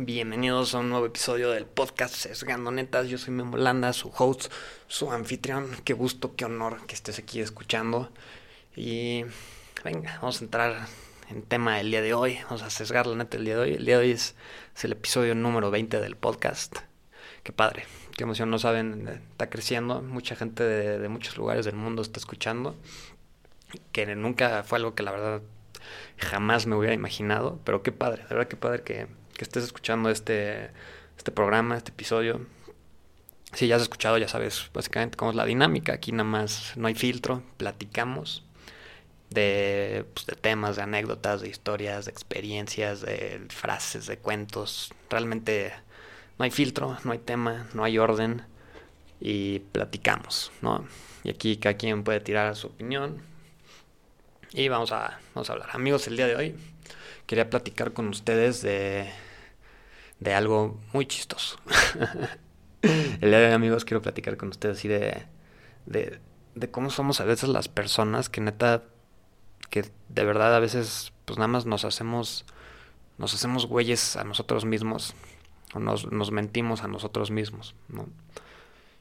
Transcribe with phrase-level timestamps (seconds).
[0.00, 3.08] Bienvenidos a un nuevo episodio del podcast Sesgando Netas.
[3.08, 4.52] Yo soy Memo Landa, su host,
[4.86, 5.68] su anfitrión.
[5.84, 8.12] Qué gusto, qué honor que estés aquí escuchando.
[8.76, 9.24] Y
[9.82, 10.86] venga, vamos a entrar
[11.30, 12.38] en tema del día de hoy.
[12.44, 13.72] Vamos a sesgar la neta el día de hoy.
[13.74, 14.36] El día de hoy es,
[14.80, 16.76] el episodio número 20 del podcast.
[17.42, 17.84] Qué padre,
[18.16, 20.00] qué emoción, no saben, está creciendo.
[20.00, 22.76] Mucha gente de, de muchos lugares del mundo está escuchando.
[23.90, 25.42] Que nunca fue algo que la verdad
[26.18, 29.08] jamás me hubiera imaginado, pero qué padre, de verdad qué padre que,
[29.44, 30.70] estés escuchando este,
[31.16, 32.46] este programa, este episodio.
[33.52, 35.94] Si ya has escuchado, ya sabes básicamente cómo es la dinámica.
[35.94, 38.44] Aquí nada más no hay filtro, platicamos
[39.30, 44.92] de, pues, de temas, de anécdotas, de historias, de experiencias, de frases, de cuentos.
[45.10, 45.72] Realmente
[46.38, 48.42] no hay filtro, no hay tema, no hay orden
[49.20, 50.86] y platicamos, ¿no?
[51.24, 53.22] Y aquí cada quien puede tirar su opinión,
[54.52, 55.70] y vamos a, vamos a hablar.
[55.72, 56.54] Amigos, el día de hoy
[57.26, 59.10] quería platicar con ustedes de,
[60.20, 61.58] de algo muy chistoso.
[62.82, 65.26] el día de hoy, amigos, quiero platicar con ustedes así de,
[65.86, 66.20] de,
[66.54, 68.84] de cómo somos a veces las personas que neta,
[69.70, 72.46] que de verdad a veces pues nada más nos hacemos,
[73.18, 75.14] nos hacemos güeyes a nosotros mismos
[75.74, 78.08] o nos, nos mentimos a nosotros mismos, ¿no?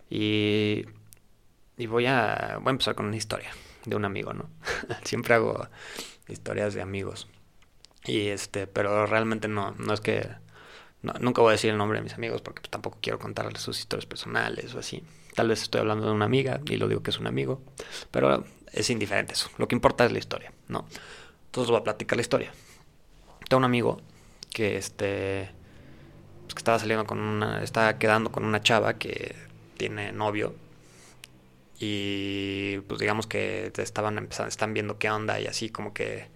[0.10, 0.86] Y,
[1.78, 3.52] y voy, a, voy a empezar con una historia
[3.86, 4.50] de un amigo, ¿no?
[5.04, 5.68] Siempre hago
[6.28, 7.28] historias de amigos.
[8.06, 10.30] Y este, pero realmente no, no es que
[11.02, 13.80] nunca voy a decir el nombre de mis amigos porque pues, tampoco quiero contarles sus
[13.80, 15.04] historias personales o así.
[15.36, 17.62] Tal vez estoy hablando de una amiga y lo digo que es un amigo,
[18.12, 19.50] pero es indiferente eso.
[19.58, 20.88] Lo que importa es la historia, ¿no?
[21.46, 22.52] Entonces voy a platicar la historia.
[23.48, 24.02] Tengo un amigo
[24.52, 25.52] que este
[26.44, 29.36] pues, que estaba saliendo con una estaba quedando con una chava que
[29.78, 30.56] tiene novio
[31.80, 36.28] y pues digamos que estaban empezando, están viendo qué onda y así como que,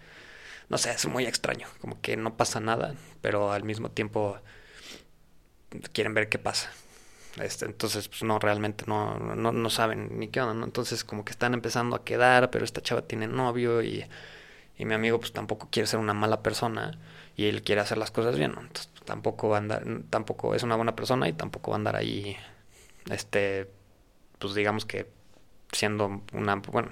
[0.70, 4.38] no sé, es muy extraño, como que no pasa nada, pero al mismo tiempo
[5.94, 6.72] quieren ver qué pasa.
[7.42, 10.66] Este, entonces, pues no, realmente no, no, no saben ni qué onda, ¿no?
[10.66, 14.06] Entonces como que están empezando a quedar, pero esta chava tiene novio y,
[14.78, 17.00] y mi amigo pues tampoco quiere ser una mala persona
[17.38, 18.52] y él quiere hacer las cosas bien.
[18.52, 21.96] Entonces tampoco va a andar, tampoco es una buena persona y tampoco va a andar
[21.96, 22.36] ahí,
[23.10, 23.70] este,
[24.40, 25.08] pues digamos que
[25.72, 26.90] siendo una, bueno,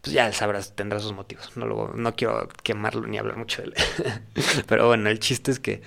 [0.00, 0.34] pues ya él
[0.74, 1.56] tendrá sus motivos.
[1.56, 3.74] No, lo, no quiero quemarlo ni hablar mucho de él.
[4.66, 5.80] Pero bueno, el chiste es que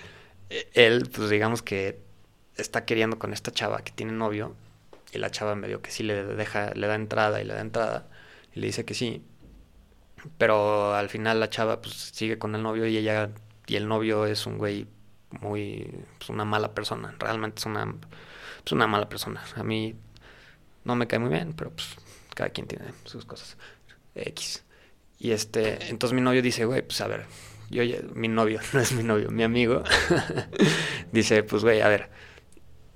[0.73, 1.99] él, pues digamos que
[2.55, 4.55] está queriendo con esta chava que tiene novio
[5.11, 8.07] y la chava medio que sí le deja, le da entrada y le da entrada
[8.53, 9.23] y le dice que sí.
[10.37, 13.29] Pero al final la chava pues sigue con el novio y ella
[13.67, 14.87] y el novio es un güey
[15.41, 17.93] muy pues una mala persona, realmente es una
[18.63, 19.43] pues una mala persona.
[19.55, 19.95] A mí
[20.83, 21.95] no me cae muy bien, pero pues
[22.33, 23.57] cada quien tiene sus cosas.
[24.15, 24.63] X.
[25.19, 27.25] Y este, entonces mi novio dice, güey, pues a ver,
[27.69, 29.83] yo ya, mi novio, no es mi novio, mi amigo,
[31.11, 32.09] dice, pues güey, a ver,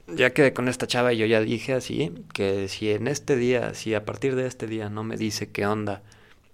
[0.07, 3.73] ya quedé con esta chava y yo ya dije así, que si en este día,
[3.73, 6.03] si a partir de este día no me dice qué onda,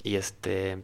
[0.04, 0.84] y este,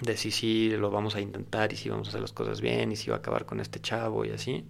[0.00, 2.92] de si sí lo vamos a intentar y si vamos a hacer las cosas bien
[2.92, 4.64] y si va a acabar con este chavo y así,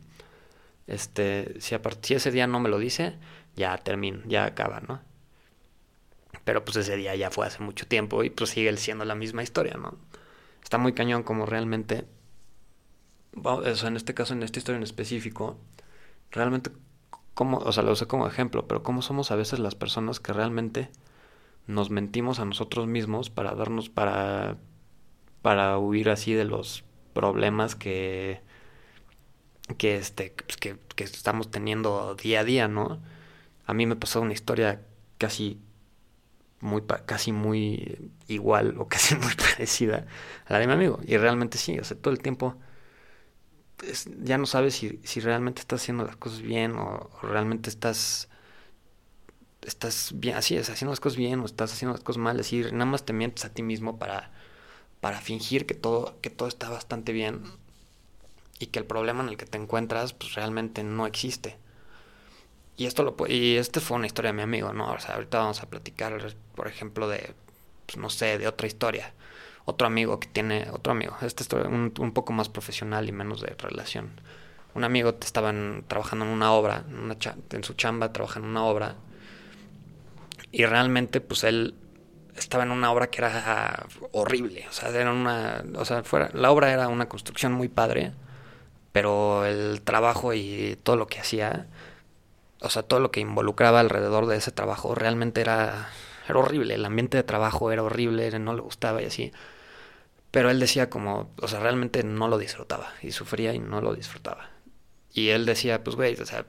[0.87, 3.15] este, si, a si ese día no me lo dice,
[3.57, 5.01] ya termina, ya acaba, ¿no?
[6.45, 9.43] Pero pues ese día ya fue hace mucho tiempo y pues sigue siendo la misma
[9.43, 9.97] historia, ¿no?
[10.75, 12.05] Está muy cañón como realmente,
[13.33, 15.57] en este caso, en esta historia en específico,
[16.33, 16.73] realmente,
[17.35, 20.33] como, o sea, lo usé como ejemplo, pero cómo somos a veces las personas que
[20.33, 20.91] realmente
[21.69, 24.57] nos mentimos a nosotros mismos para darnos, para,
[25.43, 26.83] para huir así de los
[27.13, 28.41] problemas que,
[29.79, 33.01] que, este, pues, que, que estamos teniendo día a día, ¿no?
[33.65, 34.85] A mí me pasó una historia
[35.19, 35.61] casi
[36.65, 40.07] muy, casi muy igual o casi muy parecida
[40.47, 41.01] a la de mi amigo.
[41.07, 42.57] Y realmente sí, o sea, todo el tiempo
[44.23, 48.29] ya no sabes si, si, realmente estás haciendo las cosas bien o, realmente estás
[49.63, 52.47] estás bien, así es, haciendo las cosas bien o estás haciendo las cosas mal, es
[52.47, 54.31] decir, nada más te mientes a ti mismo para,
[55.01, 57.43] para fingir que todo, que todo está bastante bien
[58.59, 61.59] y que el problema en el que te encuentras pues realmente no existe.
[62.77, 64.93] Y esto lo y este fue una historia de mi amigo, ¿no?
[64.93, 67.35] O sea, ahorita vamos a platicar, por ejemplo, de,
[67.87, 69.13] pues, no sé, de otra historia.
[69.65, 73.41] Otro amigo que tiene, otro amigo, esta historia un, un poco más profesional y menos
[73.41, 74.21] de relación.
[74.75, 76.85] Un amigo te estaban trabajando en una obra,
[77.51, 78.97] en su chamba trabaja en una obra.
[80.51, 81.75] Y realmente, pues él
[82.37, 84.67] estaba en una obra que era horrible.
[84.69, 88.13] O sea, era una, o sea, fuera, la obra era una construcción muy padre,
[88.93, 91.67] pero el trabajo y todo lo que hacía
[92.65, 95.91] o sea, todo lo que involucraba alrededor de ese trabajo realmente era,
[96.29, 96.75] era horrible.
[96.75, 99.33] El ambiente de trabajo era horrible, no le gustaba y así.
[100.31, 103.95] Pero él decía como, o sea, realmente no lo disfrutaba y sufría y no lo
[103.95, 104.51] disfrutaba.
[105.13, 106.47] Y él decía, pues güey, o sea,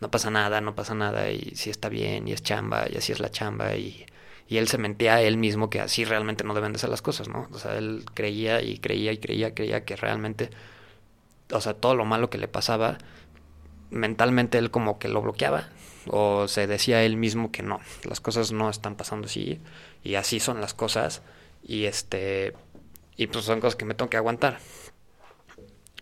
[0.00, 3.12] no pasa nada, no pasa nada y sí está bien y es chamba y así
[3.12, 4.04] es la chamba y,
[4.48, 7.02] y él se mentía a él mismo que así realmente no deben de ser las
[7.02, 7.48] cosas, ¿no?
[7.52, 10.50] O sea, él creía y creía y creía, creía que realmente,
[11.52, 12.98] o sea, todo lo malo que le pasaba,
[13.92, 15.68] mentalmente él como que lo bloqueaba
[16.08, 19.60] o se decía él mismo que no, las cosas no están pasando así
[20.02, 21.22] y así son las cosas
[21.62, 22.54] y este
[23.16, 24.58] y pues son cosas que me tengo que aguantar.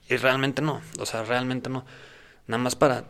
[0.08, 1.84] Y realmente no, o sea, realmente no.
[2.46, 3.04] Nada más para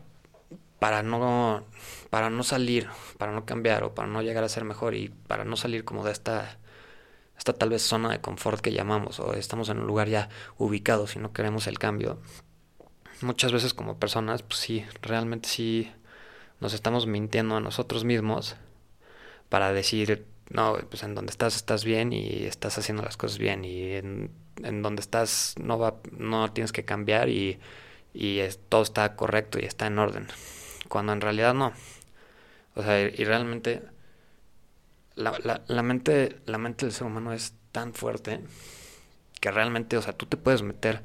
[0.79, 1.65] para no
[2.09, 2.89] para no salir,
[3.19, 6.05] para no cambiar o para no llegar a ser mejor y para no salir como
[6.05, 6.59] de esta
[7.39, 10.29] esta tal vez zona de confort que llamamos o estamos en un lugar ya
[10.59, 12.21] ubicado si no queremos el cambio.
[13.23, 15.93] Muchas veces como personas, pues sí, realmente sí
[16.61, 18.57] nos estamos mintiendo a nosotros mismos
[19.49, 23.65] para decir no, pues en donde estás estás bien y estás haciendo las cosas bien
[23.65, 24.31] y en,
[24.63, 27.61] en donde estás no va no tienes que cambiar y,
[28.15, 30.27] y todo está correcto y está en orden
[30.89, 31.73] cuando en realidad no.
[32.75, 33.83] O sea y realmente
[35.15, 38.41] la, la mente la mente del ser humano es tan fuerte
[39.41, 41.03] que realmente o sea tú te puedes meter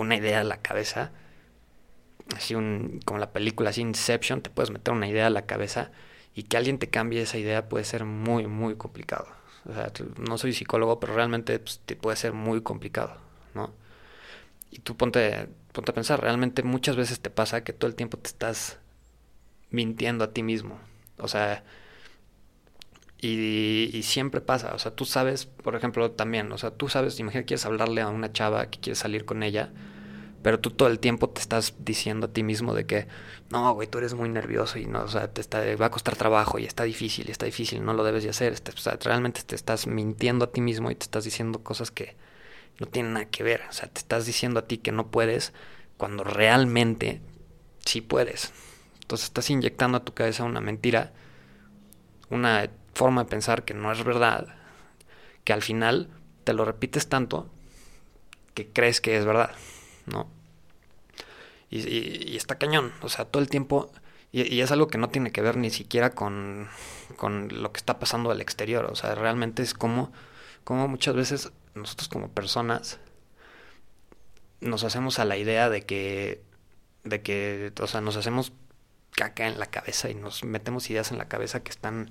[0.00, 1.12] una idea en la cabeza
[2.36, 5.90] así un como la película así Inception te puedes meter una idea a la cabeza
[6.34, 9.26] y que alguien te cambie esa idea puede ser muy, muy complicado.
[9.68, 13.16] O sea, no soy psicólogo, pero realmente pues, te puede ser muy complicado,
[13.54, 13.74] ¿no?
[14.70, 18.18] Y tú ponte, ponte a pensar, realmente muchas veces te pasa que todo el tiempo
[18.18, 18.78] te estás
[19.70, 20.78] mintiendo a ti mismo.
[21.18, 21.64] O sea,
[23.20, 27.42] y, siempre pasa, o sea, tú sabes, por ejemplo, también, o sea, tú sabes, imagina
[27.42, 29.72] que quieres hablarle a una chava que quieres salir con ella,
[30.42, 33.08] pero tú todo el tiempo te estás diciendo a ti mismo de que,
[33.50, 36.14] no, güey, tú eres muy nervioso y no, o sea, te está, va a costar
[36.14, 38.52] trabajo y está difícil y está difícil, no lo debes de hacer.
[38.52, 41.90] Este, o sea, realmente te estás mintiendo a ti mismo y te estás diciendo cosas
[41.90, 42.16] que
[42.78, 43.62] no tienen nada que ver.
[43.68, 45.52] O sea, te estás diciendo a ti que no puedes
[45.96, 47.20] cuando realmente
[47.84, 48.52] sí puedes.
[49.00, 51.12] Entonces estás inyectando a tu cabeza una mentira,
[52.30, 54.48] una forma de pensar que no es verdad,
[55.44, 56.10] que al final
[56.42, 57.48] te lo repites tanto
[58.54, 59.52] que crees que es verdad.
[60.06, 60.28] ¿no?
[61.70, 63.92] Y, está cañón, o sea, todo el tiempo,
[64.32, 66.68] y, es algo que no tiene que ver ni siquiera con,
[67.16, 70.12] con lo que está pasando al exterior, o sea, realmente es como,
[70.64, 72.98] como muchas veces nosotros como personas
[74.60, 76.42] nos hacemos a la idea de que,
[77.04, 78.52] de que, o sea, nos hacemos
[79.12, 82.10] caca en la cabeza y nos metemos ideas en la cabeza que están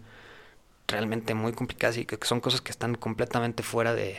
[0.88, 4.18] realmente muy complicadas y que son cosas que están completamente fuera de,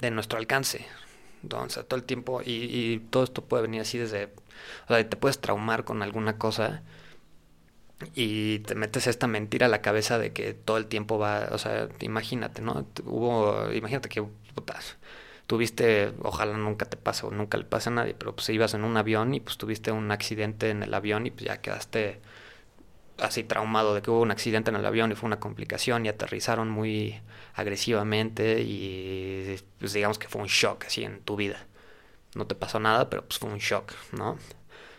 [0.00, 0.86] de nuestro alcance,
[1.42, 4.26] entonces, todo el tiempo, y, y, todo esto puede venir así desde,
[4.88, 6.82] o sea, te puedes traumar con alguna cosa
[8.14, 11.58] y te metes esta mentira a la cabeza de que todo el tiempo va, o
[11.58, 12.86] sea, imagínate, ¿no?
[13.04, 14.22] Hubo, imagínate que,
[14.54, 14.96] putas,
[15.46, 18.84] tuviste, ojalá nunca te pase o nunca le pase a nadie, pero pues ibas en
[18.84, 22.20] un avión y pues tuviste un accidente en el avión y pues ya quedaste
[23.20, 26.08] así traumado de que hubo un accidente en el avión y fue una complicación y
[26.08, 27.20] aterrizaron muy
[27.54, 31.66] agresivamente y pues digamos que fue un shock así en tu vida.
[32.34, 34.38] No te pasó nada, pero pues fue un shock, ¿no?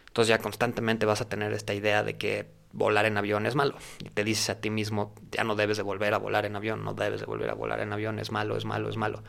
[0.08, 3.76] Entonces ya constantemente vas a tener esta idea de que volar en avión es malo.
[4.04, 6.84] Y te dices a ti mismo, ya no debes de volver a volar en avión,
[6.84, 9.24] no debes de volver a volar en avión, es malo, es malo, es malo.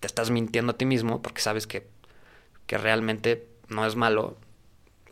[0.00, 1.86] Te estás mintiendo a ti mismo porque sabes que,
[2.66, 4.36] que realmente no es malo.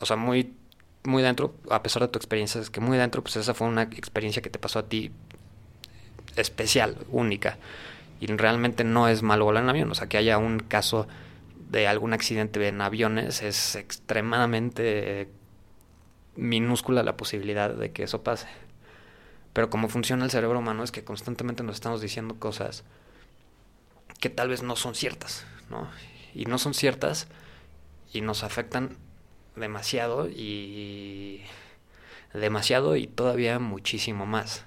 [0.01, 0.57] O sea, muy
[1.05, 3.83] muy dentro, a pesar de tu experiencia, es que muy dentro, pues esa fue una
[3.83, 5.11] experiencia que te pasó a ti
[6.37, 7.59] especial, única.
[8.21, 9.91] Y realmente no es malo volar en avión.
[9.91, 11.09] O sea, que haya un caso
[11.71, 15.29] de algún accidente en aviones es extremadamente
[16.37, 18.47] minúscula la posibilidad de que eso pase.
[19.53, 22.85] Pero como funciona el cerebro humano es que constantemente nos estamos diciendo cosas
[24.21, 25.89] que tal vez no son ciertas, ¿no?
[26.35, 27.27] Y no son ciertas
[28.13, 28.97] y nos afectan
[29.57, 31.43] demasiado y
[32.35, 34.65] demasiado y todavía muchísimo más.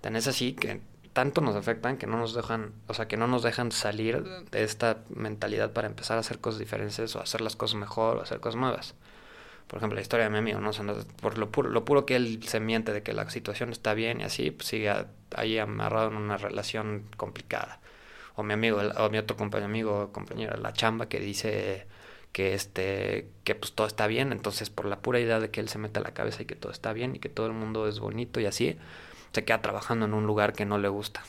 [0.00, 0.80] Tan es así que
[1.12, 4.62] tanto nos afectan que no nos dejan, o sea, que no nos dejan salir de
[4.62, 8.40] esta mentalidad para empezar a hacer cosas diferentes o hacer las cosas mejor o hacer
[8.40, 8.94] cosas nuevas.
[9.66, 10.70] Por ejemplo, la historia de mi amigo, ¿no?
[11.20, 14.20] por lo puro, lo puro que él se miente de que la situación está bien
[14.20, 14.92] y así, pues sigue
[15.36, 17.80] ahí amarrado en una relación complicada.
[18.34, 21.86] O mi amigo, o mi otro compañero, amigo, compañera, la chamba que dice
[22.32, 24.32] que este que pues todo está bien.
[24.32, 26.56] Entonces por la pura idea de que él se mete a la cabeza y que
[26.56, 28.78] todo está bien y que todo el mundo es bonito y así
[29.32, 31.22] se queda trabajando en un lugar que no le gusta.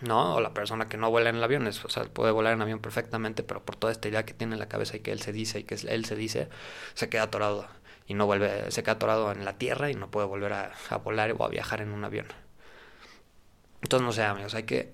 [0.00, 2.80] No o la persona que no vuela en avión o sea puede volar en avión
[2.80, 5.32] perfectamente pero por toda esta idea que tiene en la cabeza y que él se
[5.32, 6.48] dice y que él se dice
[6.94, 7.68] se queda atorado
[8.06, 10.96] y no vuelve se queda atorado en la tierra y no puede volver a, a
[10.98, 12.26] volar o a viajar en un avión.
[13.82, 14.92] Entonces no sé amigos hay que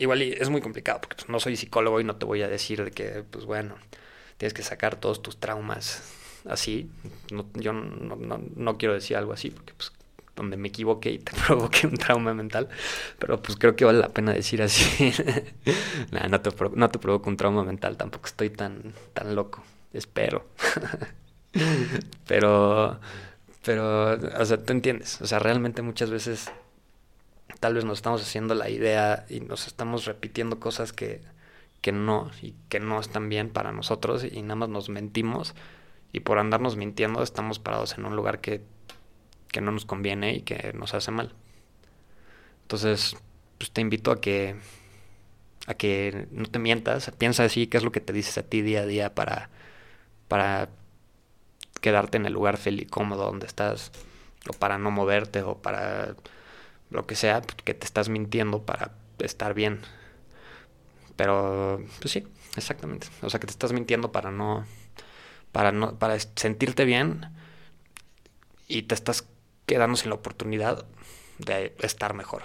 [0.00, 2.82] igual es muy complicado porque pues, no soy psicólogo y no te voy a decir
[2.82, 3.76] de que, pues bueno,
[4.38, 6.02] tienes que sacar todos tus traumas
[6.48, 6.90] así.
[7.54, 9.92] yo no, no, no, quiero decir algo así porque pues
[10.34, 12.68] donde me equivoqué y te provoqué un trauma mental,
[13.18, 15.12] pero pues creo que vale la pena decir así.
[16.30, 20.46] no te, no te provoco un trauma mental, tampoco estoy tan, tan loco, espero.
[22.26, 22.98] pero,
[23.62, 26.50] pero, o sea, tú entiendes, o sea, realmente muchas veces
[27.60, 31.20] tal vez nos estamos haciendo la idea y nos estamos repitiendo cosas que,
[31.82, 35.54] que no y que no están bien para nosotros y nada más nos mentimos
[36.12, 38.62] y por andarnos mintiendo estamos parados en un lugar que,
[39.48, 41.34] que no nos conviene y que nos hace mal.
[42.62, 43.16] Entonces,
[43.58, 44.56] pues te invito a que
[45.66, 48.62] a que no te mientas, piensa así qué es lo que te dices a ti
[48.62, 49.50] día a día para
[50.28, 50.70] para
[51.80, 53.92] quedarte en el lugar feliz, cómodo donde estás
[54.48, 56.14] o para no moverte o para
[56.90, 59.80] lo que sea, pues, que te estás mintiendo para estar bien.
[61.16, 63.08] Pero, pues sí, exactamente.
[63.22, 64.64] O sea, que te estás mintiendo para no,
[65.52, 67.26] para no, para sentirte bien
[68.68, 69.26] y te estás
[69.66, 70.86] quedando sin la oportunidad
[71.38, 72.42] de estar mejor.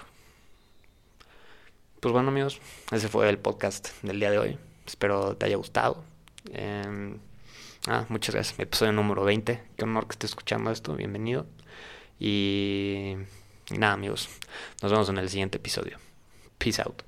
[1.99, 2.59] Pues bueno amigos,
[2.91, 4.57] ese fue el podcast del día de hoy.
[4.85, 6.03] Espero te haya gustado.
[6.51, 7.17] Em,
[7.87, 8.59] ah, muchas gracias.
[8.59, 9.63] Episodio número 20.
[9.75, 10.95] Qué honor que estés escuchando esto.
[10.95, 11.47] Bienvenido.
[12.19, 13.15] Y
[13.69, 14.29] y nada, amigos,
[14.81, 15.97] nos vemos en el siguiente episodio.
[16.57, 17.03] Peace out.